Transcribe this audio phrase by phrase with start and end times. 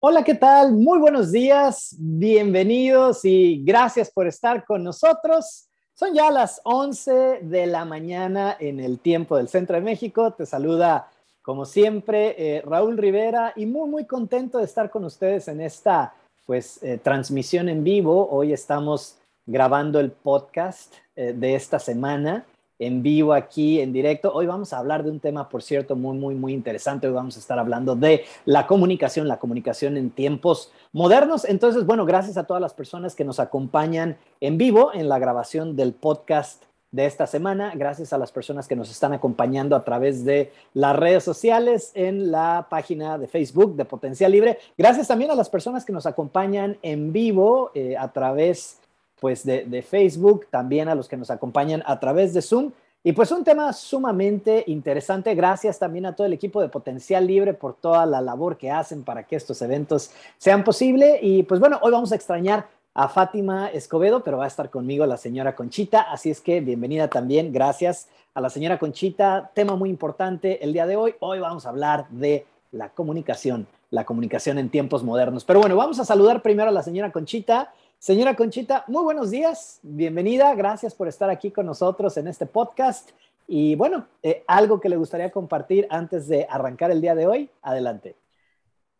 [0.00, 0.74] Hola, ¿qué tal?
[0.74, 5.66] Muy buenos días, bienvenidos y gracias por estar con nosotros.
[5.92, 10.34] Son ya las 11 de la mañana en el tiempo del Centro de México.
[10.34, 11.10] Te saluda,
[11.42, 16.14] como siempre, eh, Raúl Rivera y muy, muy contento de estar con ustedes en esta
[16.46, 18.28] pues, eh, transmisión en vivo.
[18.30, 22.46] Hoy estamos grabando el podcast eh, de esta semana
[22.78, 24.32] en vivo aquí, en directo.
[24.32, 27.06] Hoy vamos a hablar de un tema, por cierto, muy, muy, muy interesante.
[27.06, 31.44] Hoy vamos a estar hablando de la comunicación, la comunicación en tiempos modernos.
[31.44, 35.76] Entonces, bueno, gracias a todas las personas que nos acompañan en vivo en la grabación
[35.76, 37.72] del podcast de esta semana.
[37.74, 42.30] Gracias a las personas que nos están acompañando a través de las redes sociales en
[42.30, 44.58] la página de Facebook de Potencial Libre.
[44.76, 48.78] Gracias también a las personas que nos acompañan en vivo eh, a través
[49.20, 52.72] pues de, Facebook, también a los que nos acompañan a través de Zoom.
[53.04, 55.34] Y pues un tema sumamente interesante.
[55.34, 59.04] Gracias también a todo el equipo de Potencial Libre por toda la labor que hacen
[59.04, 61.18] para que estos eventos sean posible.
[61.22, 65.06] Y pues bueno, hoy vamos a extrañar a Fátima Escobedo, pero va a estar conmigo
[65.06, 66.02] la señora Conchita.
[66.02, 67.52] Así es que bienvenida también.
[67.52, 69.52] Gracias a la señora Conchita.
[69.54, 71.14] Tema muy importante el día de hoy.
[71.20, 75.44] Hoy vamos a hablar de la comunicación, la comunicación en tiempos modernos.
[75.44, 77.72] Pero bueno, vamos a saludar primero a la señora Conchita.
[78.00, 83.10] Señora Conchita, muy buenos días, bienvenida, gracias por estar aquí con nosotros en este podcast.
[83.48, 87.50] Y bueno, eh, algo que le gustaría compartir antes de arrancar el día de hoy,
[87.60, 88.14] adelante.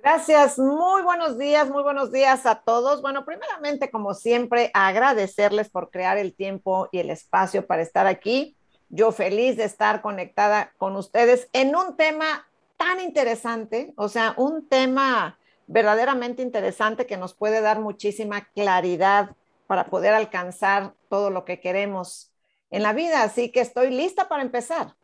[0.01, 3.01] Gracias, muy buenos días, muy buenos días a todos.
[3.01, 8.57] Bueno, primeramente, como siempre, agradecerles por crear el tiempo y el espacio para estar aquí.
[8.89, 14.67] Yo feliz de estar conectada con ustedes en un tema tan interesante, o sea, un
[14.67, 15.38] tema
[15.69, 19.31] verdaderamente interesante que nos puede dar muchísima claridad
[19.67, 22.33] para poder alcanzar todo lo que queremos
[22.71, 23.23] en la vida.
[23.23, 24.95] Así que estoy lista para empezar.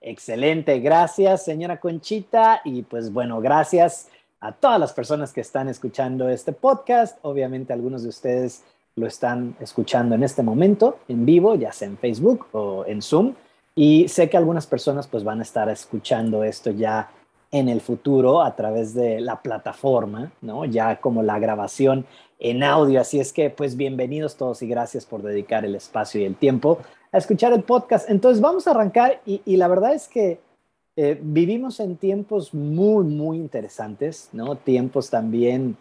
[0.00, 4.08] Excelente, gracias señora Conchita y pues bueno, gracias
[4.40, 7.18] a todas las personas que están escuchando este podcast.
[7.22, 8.64] Obviamente algunos de ustedes
[8.96, 13.34] lo están escuchando en este momento en vivo, ya sea en Facebook o en Zoom.
[13.74, 17.08] Y sé que algunas personas pues van a estar escuchando esto ya
[17.52, 20.64] en el futuro a través de la plataforma, ¿no?
[20.64, 22.06] Ya como la grabación
[22.38, 23.00] en audio.
[23.00, 26.78] Así es que, pues, bienvenidos todos y gracias por dedicar el espacio y el tiempo
[27.12, 28.08] a escuchar el podcast.
[28.08, 30.40] Entonces, vamos a arrancar y, la verdad es que
[30.96, 34.56] eh, vivimos en tiempos muy, muy interesantes, ¿no?
[34.56, 35.76] Tiempos también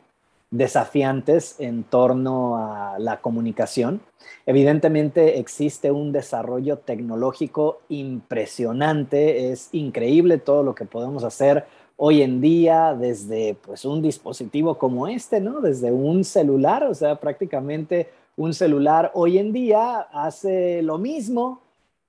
[0.51, 4.01] desafiantes en torno a la comunicación.
[4.45, 12.41] Evidentemente existe un desarrollo tecnológico impresionante, es increíble todo lo que podemos hacer hoy en
[12.41, 15.61] día desde pues un dispositivo como este, ¿no?
[15.61, 21.61] Desde un celular, o sea, prácticamente un celular hoy en día hace lo mismo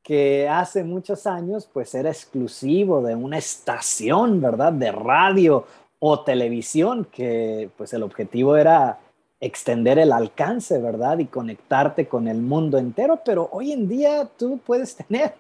[0.03, 4.73] que hace muchos años pues era exclusivo de una estación, ¿verdad?
[4.73, 5.65] De radio
[6.05, 8.99] o televisión, que pues el objetivo era
[9.39, 11.21] extender el alcance, ¿verdad?
[11.21, 15.35] Y conectarte con el mundo entero, pero hoy en día tú puedes tener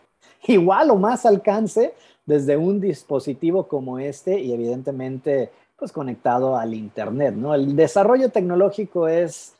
[0.46, 7.34] igual o más alcance desde un dispositivo como este y evidentemente pues conectado al internet,
[7.34, 7.56] ¿no?
[7.56, 9.56] El desarrollo tecnológico es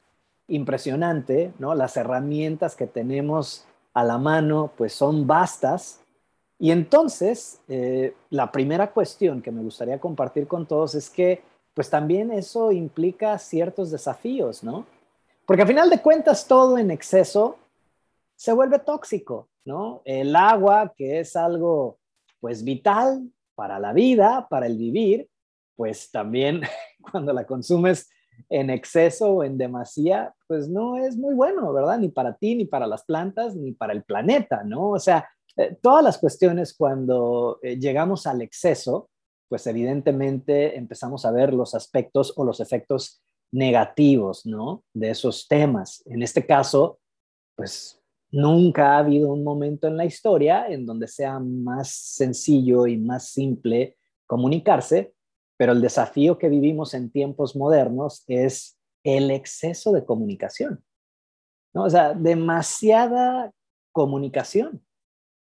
[0.47, 1.75] impresionante, ¿no?
[1.75, 6.02] Las herramientas que tenemos a la mano pues son vastas
[6.63, 11.43] y entonces, eh, la primera cuestión que me gustaría compartir con todos es que,
[11.75, 14.87] pues también eso implica ciertos desafíos, ¿no?
[15.45, 17.59] Porque a final de cuentas, todo en exceso
[18.37, 20.03] se vuelve tóxico, ¿no?
[20.05, 21.99] El agua, que es algo,
[22.39, 25.29] pues, vital para la vida, para el vivir,
[25.75, 26.61] pues también
[27.11, 28.09] cuando la consumes
[28.49, 31.99] en exceso o en demasía, pues no es muy bueno, ¿verdad?
[31.99, 34.91] Ni para ti, ni para las plantas, ni para el planeta, ¿no?
[34.91, 39.11] O sea, eh, todas las cuestiones cuando eh, llegamos al exceso,
[39.49, 44.85] pues evidentemente empezamos a ver los aspectos o los efectos negativos, ¿no?
[44.95, 46.03] De esos temas.
[46.07, 47.01] En este caso,
[47.55, 52.97] pues nunca ha habido un momento en la historia en donde sea más sencillo y
[52.97, 55.13] más simple comunicarse,
[55.59, 60.83] pero el desafío que vivimos en tiempos modernos es el exceso de comunicación,
[61.75, 61.85] ¿no?
[61.85, 63.53] O sea, demasiada
[63.93, 64.83] comunicación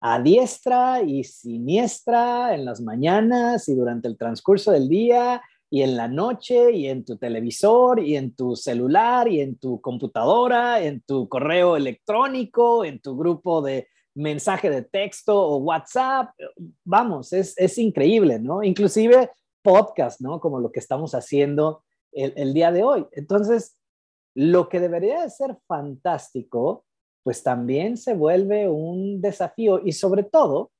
[0.01, 5.97] a diestra y siniestra en las mañanas y durante el transcurso del día y en
[5.97, 11.01] la noche y en tu televisor y en tu celular y en tu computadora, en
[11.01, 16.29] tu correo electrónico, en tu grupo de mensaje de texto o WhatsApp.
[16.83, 18.63] Vamos, es, es increíble, ¿no?
[18.63, 19.29] Inclusive
[19.61, 20.39] podcast, ¿no?
[20.39, 23.05] Como lo que estamos haciendo el, el día de hoy.
[23.11, 23.75] Entonces,
[24.33, 26.85] lo que debería de ser fantástico
[27.23, 30.71] pues también se vuelve un desafío y sobre todo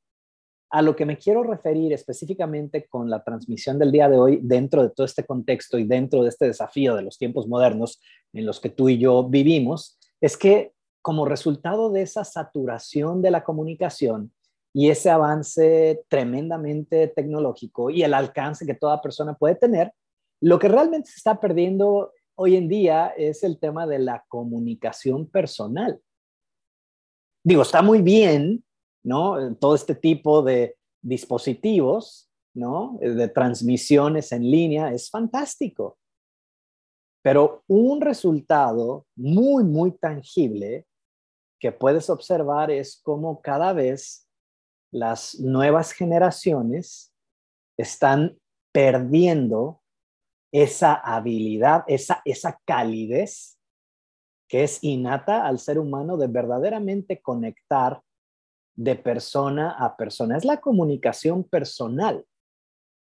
[0.71, 4.83] a lo que me quiero referir específicamente con la transmisión del día de hoy dentro
[4.83, 8.00] de todo este contexto y dentro de este desafío de los tiempos modernos
[8.33, 13.31] en los que tú y yo vivimos, es que como resultado de esa saturación de
[13.31, 14.31] la comunicación
[14.71, 19.91] y ese avance tremendamente tecnológico y el alcance que toda persona puede tener,
[20.41, 25.25] lo que realmente se está perdiendo hoy en día es el tema de la comunicación
[25.25, 26.00] personal.
[27.44, 28.63] Digo, está muy bien
[29.03, 29.56] ¿no?
[29.56, 32.97] Todo este tipo de dispositivos, ¿no?
[33.01, 35.97] De transmisiones en línea es fantástico.
[37.21, 40.86] Pero un resultado muy, muy tangible
[41.59, 44.27] que puedes observar es cómo cada vez
[44.91, 47.13] las nuevas generaciones
[47.77, 48.38] están
[48.74, 49.81] perdiendo
[50.51, 53.58] esa habilidad, esa, esa calidez
[54.50, 58.01] que es innata al ser humano de verdaderamente conectar
[58.75, 60.36] de persona a persona.
[60.36, 62.25] Es la comunicación personal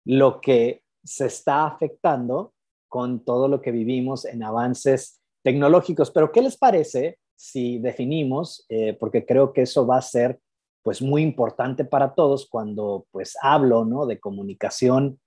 [0.06, 2.54] lo que se está afectando
[2.90, 6.12] con todo lo que vivimos en avances tecnológicos.
[6.12, 10.40] Pero, ¿qué les parece si definimos, eh, porque creo que eso va a ser
[10.82, 14.06] pues muy importante para todos cuando pues hablo, ¿no?
[14.06, 15.20] De comunicación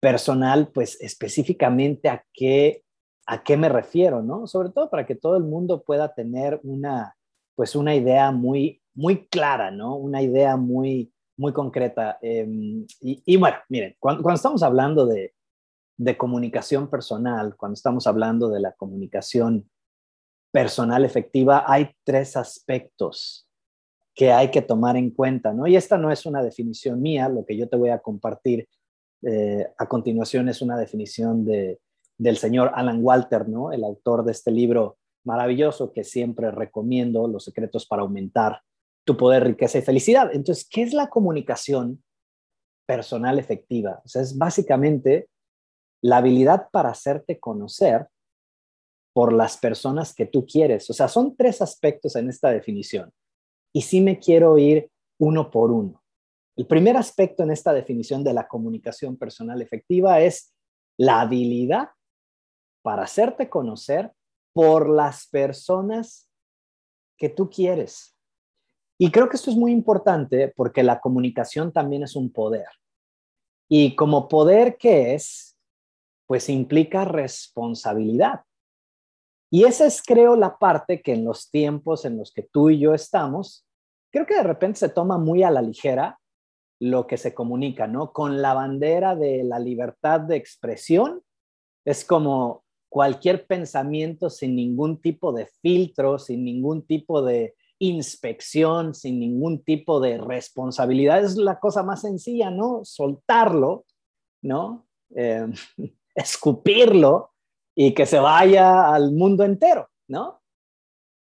[0.00, 2.84] personal, pues específicamente a qué,
[3.28, 4.46] a qué me refiero, ¿no?
[4.46, 7.16] Sobre todo para que todo el mundo pueda tener una,
[7.54, 9.94] pues una idea muy muy clara, ¿no?
[9.94, 12.18] Una idea muy, muy concreta.
[12.20, 15.32] Em, y, bueno, miren, cuando, estamos hablando de,
[16.16, 19.70] comunicación personal, cuando estamos hablando de la comunicación
[20.50, 23.48] personal efectiva, hay tres aspectos
[24.16, 25.68] que hay que tomar en cuenta, ¿no?
[25.68, 28.68] Y esta no es una definición mía, lo que yo te voy a compartir
[29.22, 31.78] eh, a continuación es una definición de,
[32.18, 33.72] del señor Alan Walter, ¿no?
[33.72, 38.62] El autor de este libro maravilloso que siempre recomiendo, Los secretos para aumentar
[39.04, 40.30] tu poder, riqueza y felicidad.
[40.32, 42.02] Entonces, ¿qué es la comunicación
[42.86, 44.02] personal efectiva?
[44.04, 45.28] O sea, es básicamente
[46.02, 48.08] la habilidad para hacerte conocer
[49.14, 50.88] por las personas que tú quieres.
[50.90, 53.10] O sea, son tres aspectos en esta definición.
[53.72, 56.02] Y sí me quiero ir uno por uno.
[56.56, 60.54] El primer aspecto en esta definición de la comunicación personal efectiva es
[60.98, 61.88] la habilidad
[62.88, 64.14] para hacerte conocer
[64.54, 66.30] por las personas
[67.18, 68.16] que tú quieres.
[68.98, 72.64] Y creo que esto es muy importante porque la comunicación también es un poder.
[73.68, 75.58] Y como poder que es,
[76.26, 78.40] pues implica responsabilidad.
[79.50, 82.78] Y esa es, creo, la parte que en los tiempos en los que tú y
[82.78, 83.66] yo estamos,
[84.10, 86.18] creo que de repente se toma muy a la ligera
[86.80, 88.14] lo que se comunica, ¿no?
[88.14, 91.20] Con la bandera de la libertad de expresión,
[91.84, 99.20] es como cualquier pensamiento sin ningún tipo de filtro, sin ningún tipo de inspección, sin
[99.20, 101.22] ningún tipo de responsabilidad.
[101.22, 102.80] Es la cosa más sencilla, ¿no?
[102.84, 103.84] Soltarlo,
[104.42, 104.86] ¿no?
[105.14, 105.46] Eh,
[106.14, 107.32] escupirlo
[107.74, 110.42] y que se vaya al mundo entero, ¿no?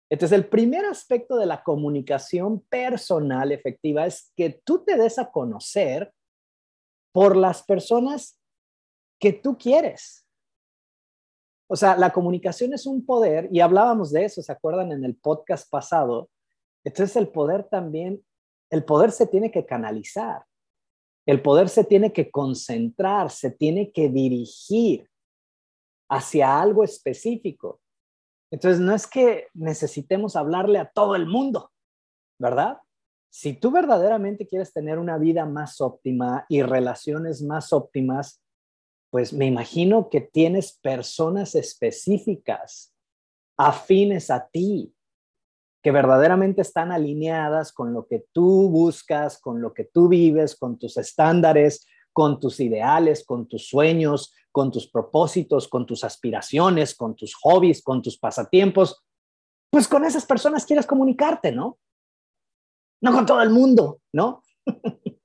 [0.09, 5.31] Entonces, el primer aspecto de la comunicación personal efectiva es que tú te des a
[5.31, 6.13] conocer
[7.13, 8.39] por las personas
[9.21, 10.26] que tú quieres.
[11.69, 15.17] O sea, la comunicación es un poder y hablábamos de eso, ¿se acuerdan en el
[15.17, 16.31] podcast pasado?
[16.85, 18.25] Entonces el poder también,
[18.71, 20.45] el poder se tiene que canalizar,
[21.27, 25.11] el poder se tiene que concentrar, se tiene que dirigir
[26.09, 27.81] hacia algo específico.
[28.53, 31.73] Entonces no es que necesitemos hablarle a todo el mundo,
[32.39, 32.79] ¿verdad?
[33.29, 38.41] Si tú verdaderamente quieres tener una vida más óptima y relaciones más óptimas,
[39.11, 42.95] pues me imagino que tienes personas específicas
[43.57, 44.95] afines a ti,
[45.83, 50.79] que verdaderamente están alineadas con lo que tú buscas, con lo que tú vives, con
[50.79, 57.15] tus estándares, con tus ideales, con tus sueños, con tus propósitos, con tus aspiraciones, con
[57.15, 59.05] tus hobbies, con tus pasatiempos,
[59.71, 61.79] pues con esas personas quieres comunicarte, ¿no?
[63.03, 64.43] No con todo el mundo, ¿no?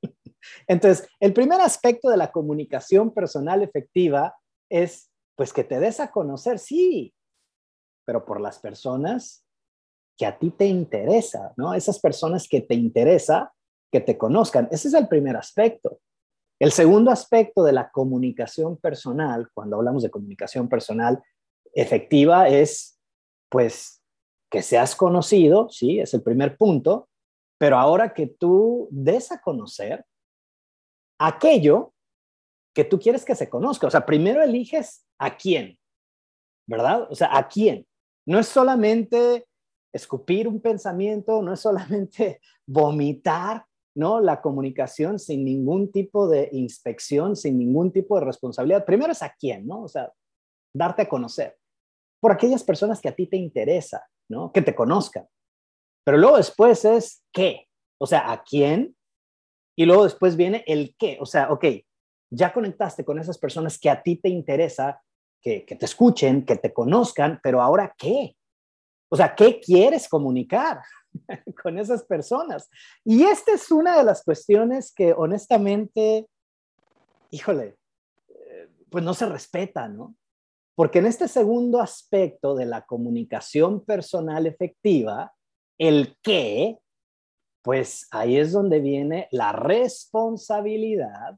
[0.71, 4.37] Entonces, el primer aspecto de la comunicación personal efectiva
[4.69, 7.13] es, pues, que te des a conocer, sí,
[8.05, 9.45] pero por las personas
[10.17, 11.73] que a ti te interesa, ¿no?
[11.73, 13.51] Esas personas que te interesa
[13.91, 14.69] que te conozcan.
[14.71, 15.99] Ese es el primer aspecto.
[16.57, 21.21] El segundo aspecto de la comunicación personal, cuando hablamos de comunicación personal
[21.73, 22.97] efectiva, es
[23.49, 24.01] pues
[24.49, 27.09] que seas conocido, sí, es el primer punto,
[27.57, 30.05] pero ahora que tú des a conocer
[31.27, 31.93] aquello
[32.73, 33.87] que tú quieres que se conozca.
[33.87, 35.77] O sea, primero eliges a quién,
[36.67, 37.07] ¿verdad?
[37.09, 37.87] O sea, a quién.
[38.25, 39.45] No es solamente
[39.93, 44.21] escupir un pensamiento, no es solamente vomitar ¿no?
[44.21, 48.85] La comunicación sin ningún tipo de inspección, sin ningún tipo de responsabilidad.
[48.85, 49.83] Primero es a quién, ¿no?
[49.83, 50.11] O sea,
[50.73, 51.57] darte a conocer
[52.21, 54.51] por aquellas personas que a ti te interesa, ¿no?
[54.51, 55.27] Que te conozcan.
[56.05, 57.67] Pero luego después es qué,
[57.99, 58.95] o sea, a quién.
[59.81, 61.65] Y luego después viene el qué, o sea, ok,
[62.29, 65.01] ya conectaste con esas personas que a ti te interesa,
[65.41, 68.35] que, que te escuchen, que te conozcan, pero ahora qué?
[69.09, 70.83] O sea, ¿qué quieres comunicar
[71.63, 72.69] con esas personas?
[73.03, 76.27] Y esta es una de las cuestiones que honestamente,
[77.31, 77.75] híjole,
[78.29, 80.15] eh, pues no se respeta, ¿no?
[80.75, 85.33] Porque en este segundo aspecto de la comunicación personal efectiva,
[85.79, 86.77] el qué,
[87.61, 91.37] pues ahí es donde viene la responsabilidad,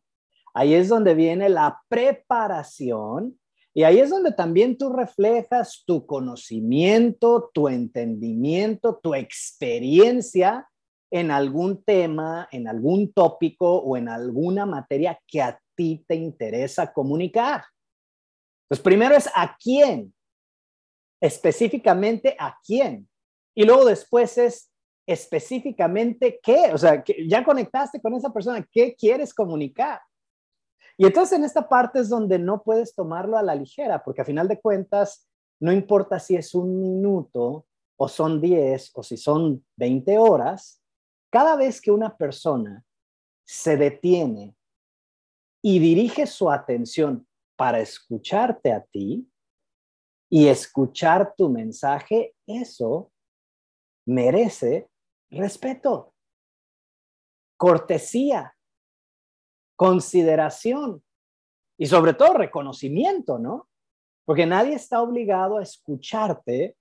[0.53, 3.39] ahí es donde viene la preparación
[3.73, 10.69] y ahí es donde también tú reflejas tu conocimiento, tu entendimiento, tu experiencia
[11.11, 16.93] en algún tema, en algún tópico o en alguna materia que a ti te interesa
[16.93, 17.63] comunicar.
[18.67, 20.13] Pues primero es a quién,
[21.21, 23.07] específicamente a quién.
[23.55, 24.72] Y luego después es
[25.05, 29.99] específicamente qué, o sea, que ya conectaste con esa persona, ¿qué quieres comunicar?
[30.97, 34.25] Y entonces en esta parte es donde no puedes tomarlo a la ligera, porque a
[34.25, 35.27] final de cuentas,
[35.59, 37.65] no importa si es un minuto
[37.97, 40.81] o son 10 o si son 20 horas,
[41.31, 42.85] cada vez que una persona
[43.45, 44.55] se detiene
[45.61, 49.27] y dirige su atención para escucharte a ti
[50.29, 53.11] y escuchar tu mensaje, eso
[54.05, 54.89] merece
[55.37, 56.13] respeto,
[57.57, 58.55] cortesía,
[59.75, 61.03] consideración
[61.77, 63.67] y sobre todo reconocimiento, ¿no?
[64.25, 66.77] Porque nadie está obligado a escucharte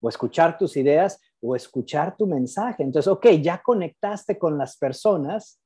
[0.00, 2.82] o escuchar tus ideas o escuchar tu mensaje.
[2.82, 5.60] Entonces, ok, ya conectaste con las personas,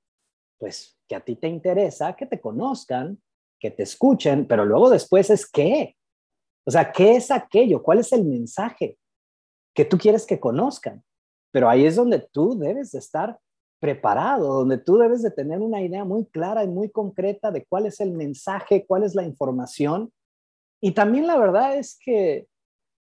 [0.58, 3.20] pues que a ti te interesa, que te conozcan,
[3.58, 5.96] que te escuchen, pero luego después es qué.
[6.64, 7.82] O sea, ¿qué es aquello?
[7.82, 8.98] ¿Cuál es el mensaje
[9.74, 11.02] que tú quieres que conozcan?
[11.50, 13.38] Pero ahí es donde tú debes de estar
[13.80, 17.86] preparado, donde tú debes de tener una idea muy clara y muy concreta de cuál
[17.86, 20.12] es el mensaje, cuál es la información.
[20.80, 22.46] Y también la verdad es que,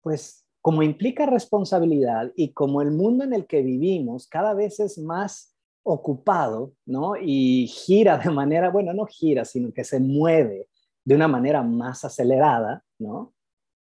[0.02, 5.00] pues, como implica responsabilidad y como el mundo en el que vivimos cada vez es
[5.00, 7.14] más ocupado, ¿no?
[7.20, 10.68] Y gira de manera, bueno, no gira, sino que se mueve
[11.04, 13.34] de una manera más acelerada, ¿no?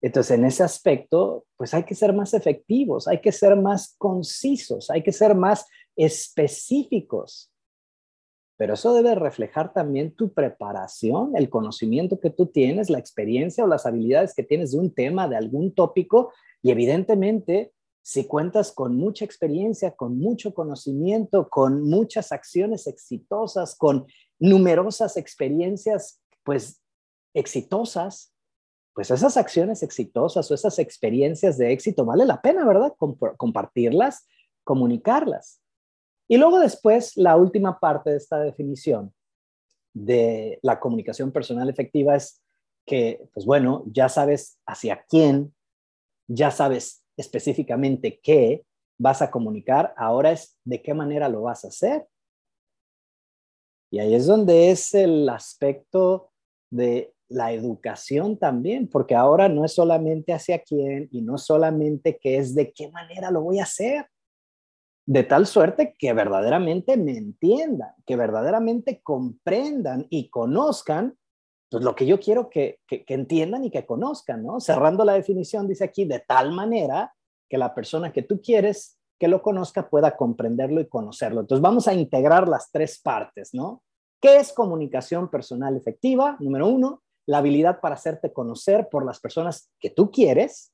[0.03, 4.91] Entonces, en ese aspecto, pues hay que ser más efectivos, hay que ser más concisos,
[4.91, 7.53] hay que ser más específicos.
[8.57, 13.69] Pero eso debe reflejar también tu preparación, el conocimiento que tú tienes, la experiencia o
[13.69, 16.33] las habilidades que tienes de un tema, de algún tópico,
[16.63, 24.07] y evidentemente si cuentas con mucha experiencia, con mucho conocimiento, con muchas acciones exitosas, con
[24.41, 26.83] numerosas experiencias, pues
[27.33, 28.32] exitosas,
[28.95, 32.95] pues esas acciones exitosas o esas experiencias de éxito vale la pena, ¿verdad?
[33.37, 34.27] compartirlas,
[34.65, 35.61] comunicarlas.
[36.29, 39.13] Y luego después, la última parte de esta definición
[39.95, 42.43] de la comunicación personal efectiva es
[42.87, 45.55] que, pues bueno, ya sabes hacia quién,
[46.29, 48.65] ya sabes específicamente qué
[48.99, 52.07] vas a comunicar, ahora es de qué manera lo vas a hacer.
[53.91, 56.31] Y ahí es donde es el aspecto
[56.71, 62.37] de la educación también, porque ahora no es solamente hacia quién y no solamente que
[62.37, 64.07] es de qué manera lo voy a hacer,
[65.07, 71.17] de tal suerte que verdaderamente me entiendan, que verdaderamente comprendan y conozcan
[71.71, 74.61] pues lo que yo quiero que, que, entiendan y que conozcan, ¿no?
[74.61, 77.15] Cerrando la definición, dice aquí, de tal manera
[77.49, 81.41] que la persona que tú quieres que lo conozca pueda comprenderlo y conocerlo.
[81.41, 83.83] Entonces vamos a integrar las tres partes, ¿no?
[84.21, 86.37] ¿Qué es comunicación personal efectiva?
[86.41, 90.73] Número uno, la habilidad para hacerte conocer por las personas que tú quieres,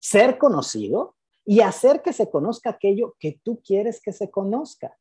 [0.00, 4.96] ser conocido y hacer que se conozca aquello que tú quieres que se conozca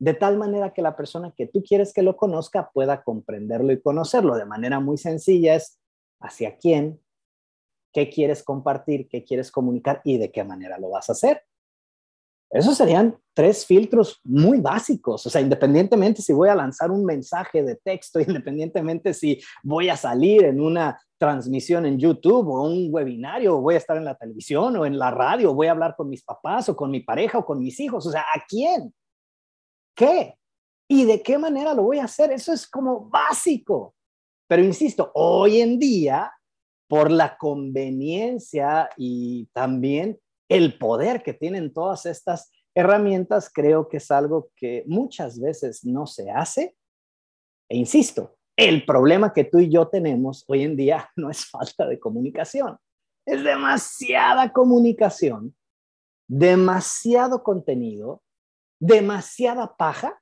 [0.00, 3.80] de tal manera que la persona que tú quieres que lo conozca pueda comprenderlo y
[3.80, 4.34] conocerlo.
[4.34, 5.78] De manera muy sencilla es
[6.20, 7.00] hacia quién,
[7.92, 11.44] qué quieres compartir, qué quieres comunicar y de qué manera lo vas a hacer.
[12.50, 17.62] Esos serían tres filtros muy básicos, o sea, independientemente si voy a lanzar un mensaje
[17.62, 23.56] de texto, independientemente si voy a salir en una transmisión en YouTube o un webinario,
[23.56, 26.08] o voy a estar en la televisión o en la radio, voy a hablar con
[26.08, 28.92] mis papás o con mi pareja o con mis hijos, o sea, ¿a quién?
[30.00, 30.34] qué
[30.88, 32.32] y de qué manera lo voy a hacer.
[32.32, 33.94] Eso es como básico.
[34.48, 36.32] Pero insisto, hoy en día,
[36.88, 40.18] por la conveniencia y también
[40.50, 46.06] el poder que tienen todas estas herramientas, creo que es algo que muchas veces no
[46.06, 46.76] se hace.
[47.68, 51.86] E insisto, el problema que tú y yo tenemos hoy en día no es falta
[51.86, 52.78] de comunicación,
[53.24, 55.54] es demasiada comunicación,
[56.28, 58.22] demasiado contenido,
[58.80, 60.20] demasiada paja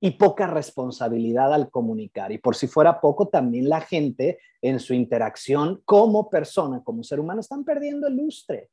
[0.00, 2.32] y poca responsabilidad al comunicar.
[2.32, 7.20] Y por si fuera poco, también la gente en su interacción como persona, como ser
[7.20, 8.70] humano, están perdiendo el lustre,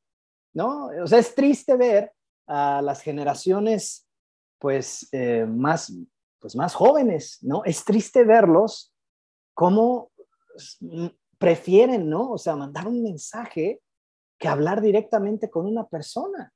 [0.54, 0.90] ¿no?
[1.02, 2.12] O sea, es triste ver
[2.48, 4.08] a las generaciones,
[4.58, 5.94] pues, eh, más,
[6.40, 7.64] pues, más jóvenes, ¿no?
[7.66, 8.94] Es triste verlos
[9.54, 10.12] cómo
[11.38, 12.32] prefieren, ¿no?
[12.32, 13.82] O sea, mandar un mensaje
[14.38, 16.54] que hablar directamente con una persona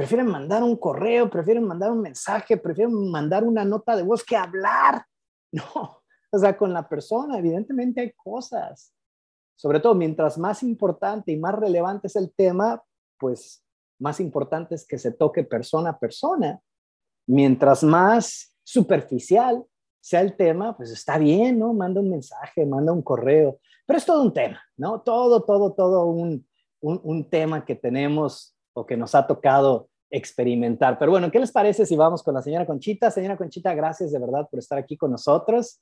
[0.00, 4.36] prefieren mandar un correo, prefieren mandar un mensaje, prefieren mandar una nota de voz que
[4.36, 5.04] hablar.
[5.52, 8.94] No, o sea, con la persona, evidentemente hay cosas.
[9.56, 12.80] Sobre todo, mientras más importante y más relevante es el tema,
[13.20, 13.62] pues
[14.00, 16.60] más importante es que se toque persona a persona.
[17.26, 19.64] Mientras más superficial
[20.00, 21.74] sea el tema, pues está bien, ¿no?
[21.74, 25.02] Manda un mensaje, manda un correo, pero es todo un tema, ¿no?
[25.02, 26.46] Todo, todo, todo un,
[26.80, 30.98] un, un tema que tenemos o que nos ha tocado experimentar.
[30.98, 33.10] Pero bueno, ¿qué les parece si vamos con la señora Conchita?
[33.10, 35.80] Señora Conchita, gracias de verdad por estar aquí con nosotros.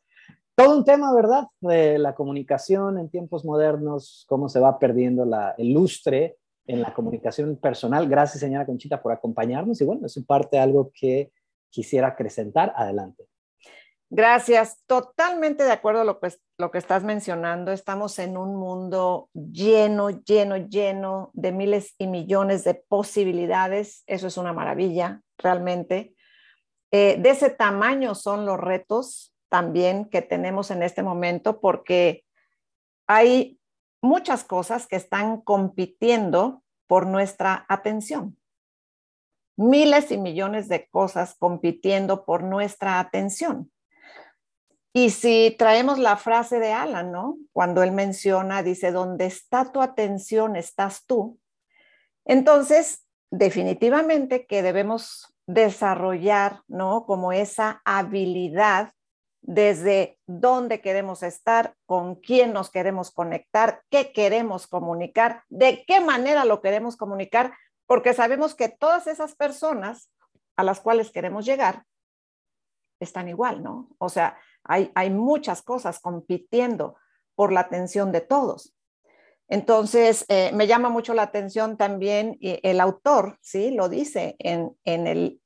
[0.54, 1.46] Todo un tema, ¿verdad?
[1.60, 6.36] De la comunicación en tiempos modernos, cómo se va perdiendo la, el lustre
[6.68, 8.08] en la comunicación personal.
[8.08, 9.80] Gracias, señora Conchita, por acompañarnos.
[9.80, 11.32] Y bueno, es parte algo que
[11.70, 12.72] quisiera acrecentar.
[12.76, 13.24] Adelante.
[14.10, 14.82] Gracias.
[14.86, 17.72] Totalmente de acuerdo a lo que, lo que estás mencionando.
[17.72, 24.04] Estamos en un mundo lleno, lleno, lleno de miles y millones de posibilidades.
[24.06, 26.14] Eso es una maravilla, realmente.
[26.90, 32.24] Eh, de ese tamaño son los retos también que tenemos en este momento porque
[33.06, 33.57] hay
[34.00, 38.38] muchas cosas que están compitiendo por nuestra atención.
[39.56, 43.70] Miles y millones de cosas compitiendo por nuestra atención.
[44.92, 47.36] Y si traemos la frase de Alan, ¿no?
[47.52, 51.38] Cuando él menciona, dice, donde está tu atención, estás tú.
[52.24, 57.04] Entonces, definitivamente que debemos desarrollar, ¿no?
[57.06, 58.92] Como esa habilidad
[59.40, 66.44] desde dónde queremos estar, con quién nos queremos conectar, qué queremos comunicar, de qué manera
[66.44, 67.52] lo queremos comunicar,
[67.86, 70.10] porque sabemos que todas esas personas
[70.56, 71.84] a las cuales queremos llegar
[73.00, 73.88] están igual, ¿no?
[73.98, 76.96] O sea, hay, muchas cosas compitiendo
[77.34, 78.74] por la atención de todos.
[79.48, 83.70] Entonces, eh, me llama mucho la atención también el autor, ¿sí?
[83.70, 85.40] Lo dice en, el,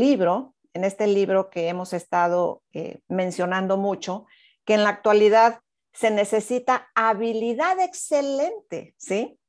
[0.00, 4.26] libro, en este libro que hemos estado eh, mencionando mucho,
[4.66, 5.60] que en la actualidad
[5.94, 9.40] se necesita habilidad excelente, ¿sí?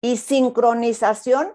[0.00, 1.54] Y sincronización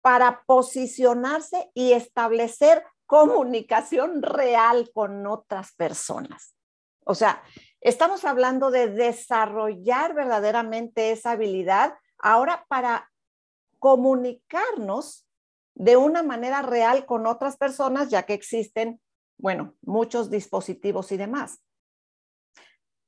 [0.00, 6.54] para posicionarse y establecer comunicación real con otras personas.
[7.04, 7.42] O sea,
[7.82, 13.10] estamos hablando de desarrollar verdaderamente esa habilidad ahora para
[13.78, 15.26] comunicarnos
[15.74, 19.00] de una manera real con otras personas, ya que existen,
[19.38, 21.62] bueno, muchos dispositivos y demás.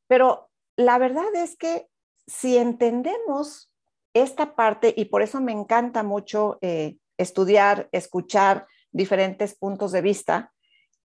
[0.09, 1.89] Pero la verdad es que
[2.27, 3.71] si entendemos
[4.15, 10.53] esta parte, y por eso me encanta mucho eh, estudiar, escuchar diferentes puntos de vista,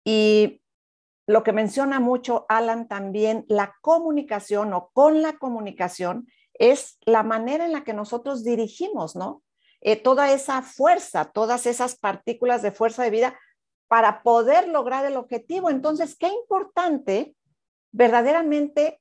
[0.03, 0.61] y
[1.27, 7.65] lo que menciona mucho Alan también, la comunicación o con la comunicación es la manera
[7.65, 9.41] en la que nosotros dirigimos, ¿no?
[9.87, 13.39] Eh, toda esa fuerza, todas esas partículas de fuerza de vida
[13.87, 15.69] para poder lograr el objetivo.
[15.69, 17.35] Entonces, qué importante
[17.91, 18.99] verdaderamente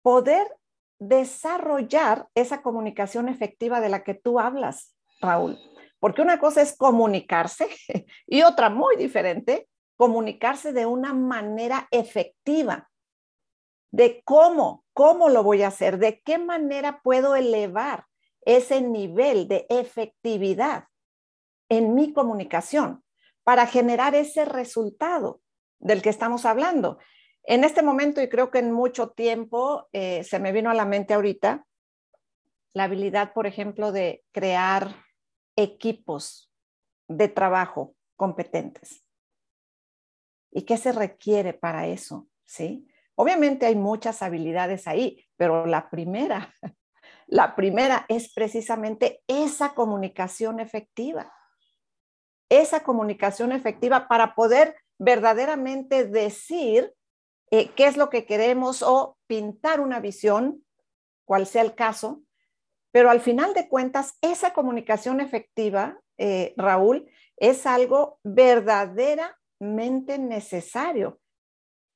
[0.00, 0.56] poder
[0.98, 5.58] desarrollar esa comunicación efectiva de la que tú hablas, Raúl.
[6.00, 7.68] Porque una cosa es comunicarse
[8.26, 12.90] y otra muy diferente comunicarse de una manera efectiva,
[13.90, 18.06] de cómo, cómo lo voy a hacer, de qué manera puedo elevar
[18.44, 20.84] ese nivel de efectividad
[21.68, 23.02] en mi comunicación
[23.44, 25.40] para generar ese resultado
[25.78, 26.98] del que estamos hablando.
[27.44, 30.84] En este momento, y creo que en mucho tiempo, eh, se me vino a la
[30.84, 31.66] mente ahorita
[32.74, 34.94] la habilidad, por ejemplo, de crear
[35.56, 36.50] equipos
[37.08, 39.04] de trabajo competentes.
[40.50, 42.28] ¿Y qué se requiere para eso?
[42.44, 42.86] ¿Sí?
[43.14, 46.54] Obviamente hay muchas habilidades ahí, pero la primera,
[47.32, 51.32] la primera es precisamente esa comunicación efectiva.
[52.50, 56.92] Esa comunicación efectiva para poder verdaderamente decir
[57.50, 60.62] eh, qué es lo que queremos o pintar una visión,
[61.24, 62.22] cual sea el caso,
[62.90, 71.18] pero al final de cuentas, esa comunicación efectiva, eh, Raúl, es algo verdaderamente necesario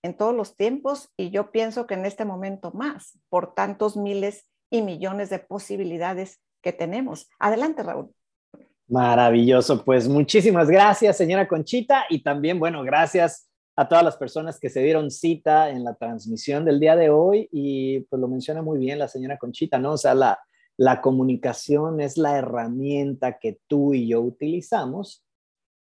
[0.02, 4.48] en todos los tiempos y yo pienso que en este momento más, por tantos miles
[4.70, 7.28] y millones de posibilidades que tenemos.
[7.38, 8.12] Adelante, Raúl.
[8.88, 14.70] Maravilloso, pues muchísimas gracias, señora Conchita, y también, bueno, gracias a todas las personas que
[14.70, 18.78] se dieron cita en la transmisión del día de hoy y pues lo menciona muy
[18.78, 19.92] bien la señora Conchita, ¿no?
[19.92, 20.38] O sea, la,
[20.78, 25.24] la comunicación es la herramienta que tú y yo utilizamos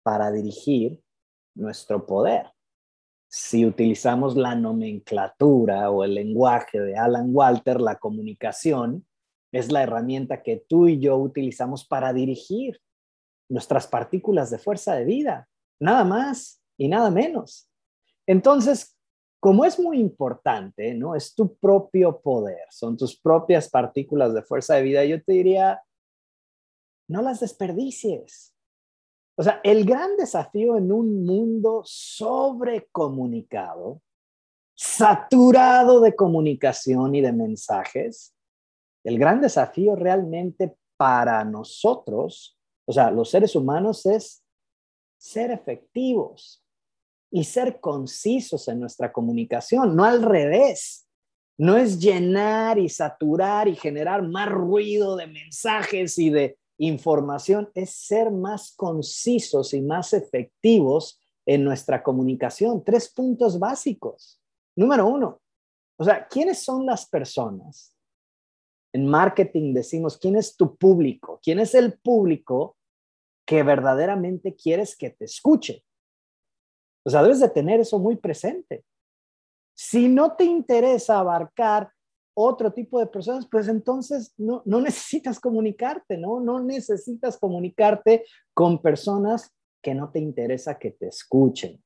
[0.02, 1.02] para dirigir
[1.56, 2.48] nuestro poder.
[3.36, 9.08] Si utilizamos la nomenclatura o el lenguaje de Alan Walter, la comunicación
[9.52, 12.80] es la herramienta que tú y yo utilizamos para dirigir
[13.50, 17.68] nuestras partículas de fuerza de vida, nada más y nada menos.
[18.28, 18.96] Entonces,
[19.40, 21.16] como es muy importante, ¿no?
[21.16, 25.82] Es tu propio poder, son tus propias partículas de fuerza de vida, yo te diría,
[27.08, 28.53] no las desperdicies.
[29.36, 34.02] O sea, el gran desafío en un mundo sobrecomunicado,
[34.76, 38.36] saturado de comunicación y de mensajes,
[39.04, 44.44] el gran desafío realmente para nosotros, o sea, los seres humanos, es
[45.18, 46.64] ser efectivos,
[47.36, 51.08] y ser concisos en nuestra comunicación, no al revés.
[51.58, 57.92] No es llenar y saturar y generar más ruido de mensajes y de información, es
[57.92, 62.84] ser más concisos y más efectivos en nuestra comunicación.
[62.84, 64.42] Tres puntos básicos.
[64.76, 65.42] Número uno,
[65.98, 67.96] o sea, ¿quiénes son las personas?
[68.94, 71.40] En marketing decimos, ¿quién es tu público?
[71.42, 72.78] ¿Quién es el público
[73.46, 75.84] que verdaderamente quieres que te escuche?
[77.06, 78.84] O sea, debes de tener eso muy presente.
[79.76, 81.93] Si no te interesa abarcar
[82.34, 86.40] otro tipo de personas, pues entonces no, no necesitas comunicarte, ¿no?
[86.40, 91.84] No necesitas comunicarte con personas que no te interesa que te escuchen.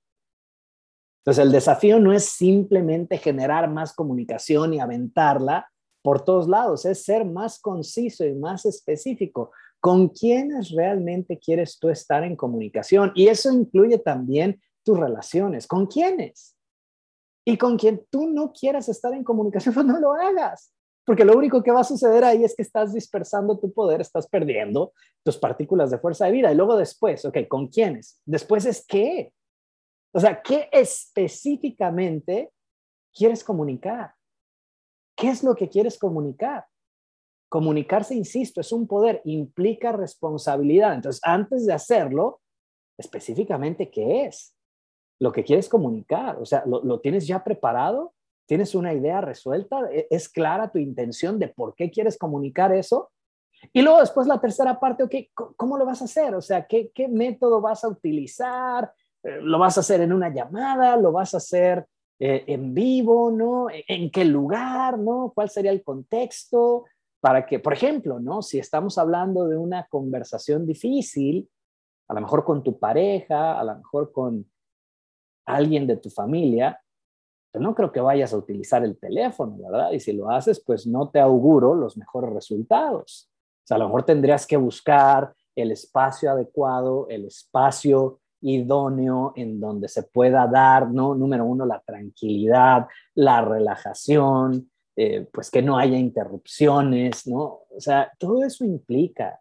[1.19, 5.69] Entonces, el desafío no es simplemente generar más comunicación y aventarla
[6.01, 9.51] por todos lados, es ser más conciso y más específico.
[9.81, 13.11] ¿Con quiénes realmente quieres tú estar en comunicación?
[13.13, 15.67] Y eso incluye también tus relaciones.
[15.67, 16.56] ¿Con quiénes?
[17.47, 20.73] Y con quien tú no quieras estar en comunicación, pues no lo hagas.
[21.05, 24.27] Porque lo único que va a suceder ahí es que estás dispersando tu poder, estás
[24.27, 24.91] perdiendo
[25.23, 26.51] tus partículas de fuerza de vida.
[26.51, 28.21] Y luego después, ok, ¿con quiénes?
[28.25, 29.31] Después es qué.
[30.13, 32.51] O sea, ¿qué específicamente
[33.15, 34.13] quieres comunicar?
[35.15, 36.65] ¿Qué es lo que quieres comunicar?
[37.47, 40.95] Comunicarse, insisto, es un poder, implica responsabilidad.
[40.95, 42.41] Entonces, antes de hacerlo,
[42.97, 44.56] específicamente, ¿qué es?
[45.19, 46.37] Lo que quieres comunicar.
[46.39, 48.13] O sea, ¿lo, tienes ya preparado?
[48.45, 49.79] ¿Tienes una idea resuelta?
[49.91, 53.11] ¿E, ¿Es clara tu intención de por qué quieres comunicar eso?
[53.73, 55.15] Y luego después la tercera parte, ok,
[55.55, 56.35] ¿cómo lo vas a hacer?
[56.35, 58.91] O sea, ¿qué, qué método vas a utilizar?
[59.23, 60.95] Eh, ¿Lo vas a hacer en una llamada?
[60.95, 61.87] ¿Lo vas a hacer
[62.19, 63.31] eh, en vivo?
[63.31, 63.69] ¿No?
[63.69, 64.99] ¿E, ¿En qué lugar?
[64.99, 65.31] ¿No?
[65.33, 66.85] ¿Cuál sería el contexto?
[67.19, 68.43] Para que, por ejemplo, ¿no?
[68.43, 71.49] Si estamos hablando de una conversación difícil,
[72.07, 74.45] a lo mejor con tu pareja, a lo mejor con
[75.47, 76.79] alguien de tu familia,
[77.51, 79.91] pues no creo que vayas a utilizar el teléfono, ¿verdad?
[79.91, 83.29] Y si lo haces, pues no te auguro los mejores resultados.
[83.63, 89.59] O sea, a lo mejor tendrías que buscar el espacio adecuado, el espacio idóneo en
[89.59, 91.15] donde se pueda dar, ¿no?
[91.15, 97.61] Número uno, la tranquilidad, la relajación, eh, pues que no haya interrupciones, ¿no?
[97.75, 99.39] O sea, todo eso implica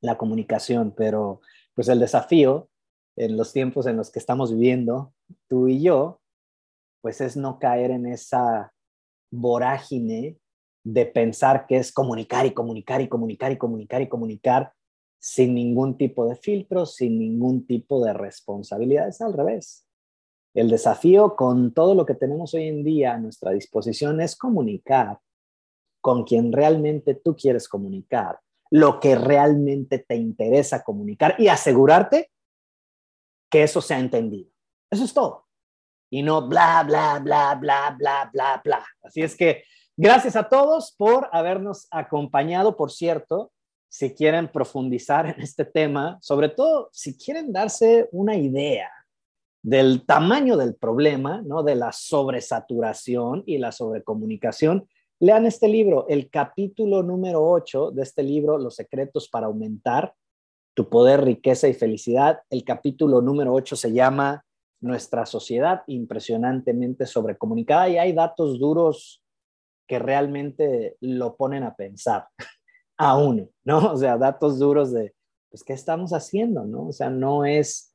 [0.00, 1.40] la comunicación, pero
[1.74, 2.67] pues el desafío
[3.18, 5.12] en los tiempos en los que estamos viviendo,
[5.48, 6.20] tú y yo,
[7.02, 8.72] pues es no caer en esa
[9.30, 10.38] vorágine
[10.84, 14.72] de pensar que es comunicar y comunicar y comunicar y comunicar y comunicar
[15.20, 19.08] sin ningún tipo de filtro, sin ningún tipo de responsabilidad.
[19.08, 19.84] Es al revés.
[20.54, 25.18] El desafío con todo lo que tenemos hoy en día a nuestra disposición es comunicar
[26.00, 28.38] con quien realmente tú quieres comunicar,
[28.70, 32.30] lo que realmente te interesa comunicar y asegurarte
[33.50, 34.50] que eso se ha entendido.
[34.90, 35.46] Eso es todo.
[36.10, 38.86] Y no bla, bla, bla, bla, bla, bla, bla.
[39.02, 39.64] Así es que
[39.96, 42.76] gracias a todos por habernos acompañado.
[42.76, 43.52] Por cierto,
[43.90, 48.90] si quieren profundizar en este tema, sobre todo si quieren darse una idea
[49.62, 51.62] del tamaño del problema, ¿no?
[51.62, 54.88] de la sobresaturación y la sobrecomunicación,
[55.20, 60.14] lean este libro, el capítulo número 8 de este libro, Los secretos para aumentar
[60.78, 62.38] tu poder, riqueza y felicidad.
[62.50, 64.44] El capítulo número 8 se llama
[64.80, 69.20] Nuestra sociedad impresionantemente sobrecomunicada y hay datos duros
[69.88, 72.28] que realmente lo ponen a pensar
[72.96, 73.90] a uno, ¿no?
[73.90, 75.16] O sea, datos duros de
[75.50, 76.64] pues, ¿qué estamos haciendo?
[76.64, 76.86] ¿no?
[76.86, 77.92] O sea, no es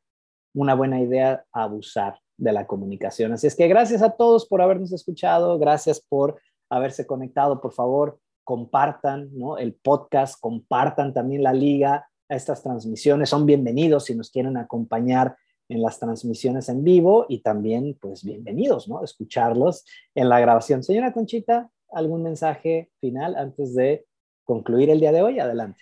[0.53, 3.31] una buena idea abusar de la comunicación.
[3.31, 6.37] Así es que gracias a todos por habernos escuchado, gracias por
[6.69, 7.61] haberse conectado.
[7.61, 9.57] Por favor, compartan ¿no?
[9.57, 13.29] el podcast, compartan también la liga a estas transmisiones.
[13.29, 15.37] Son bienvenidos si nos quieren acompañar
[15.69, 19.03] en las transmisiones en vivo y también, pues, bienvenidos, ¿no?
[19.03, 20.83] Escucharlos en la grabación.
[20.83, 24.05] Señora Conchita, ¿algún mensaje final antes de
[24.43, 25.39] concluir el día de hoy?
[25.39, 25.81] Adelante.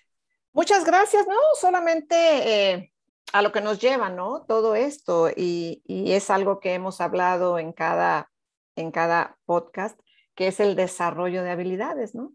[0.53, 1.35] Muchas gracias, ¿no?
[1.59, 2.91] Solamente eh,
[3.33, 4.43] a lo que nos lleva, ¿no?
[4.47, 8.31] Todo esto y, y, es algo que hemos hablado en cada,
[8.75, 9.99] en cada podcast,
[10.35, 12.33] que es el desarrollo de habilidades, ¿no?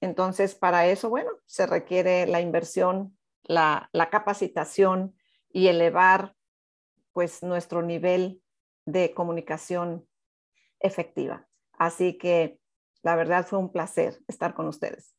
[0.00, 3.15] Entonces, para eso, bueno, se requiere la inversión,
[3.48, 5.14] la, capacitación
[5.52, 6.34] y elevar,
[7.12, 8.42] pues, nuestro nivel
[8.84, 10.06] de comunicación
[10.80, 11.46] efectiva.
[11.72, 12.58] Así que,
[13.02, 15.14] la verdad, fue un placer estar con ustedes.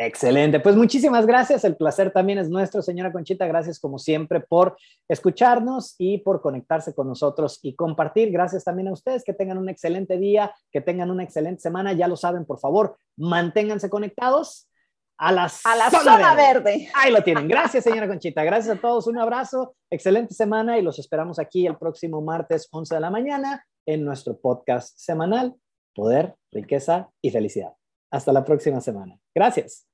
[0.00, 1.64] Excelente, pues muchísimas gracias.
[1.64, 3.48] El placer también es nuestro, señora Conchita.
[3.48, 4.76] Gracias como siempre por
[5.08, 8.30] escucharnos y por conectarse con nosotros y compartir.
[8.30, 9.24] Gracias también a ustedes.
[9.24, 11.94] Que tengan un excelente día, que tengan una excelente semana.
[11.94, 14.67] Ya lo saben, por favor, manténganse conectados
[15.18, 16.88] a, la zona, verde.
[16.94, 17.48] Ahí lo tienen.
[17.48, 18.44] Gracias, señora Conchita.
[18.44, 19.06] Gracias a todos.
[19.08, 19.74] Un abrazo.
[19.90, 24.38] Excelente semana y los esperamos aquí el próximo martes 11 de la mañana en nuestro
[24.38, 25.54] podcast semanal
[25.94, 27.72] Poder, Riqueza y Felicidad.
[28.12, 29.18] Hasta la próxima semana.
[29.34, 29.86] Gracias.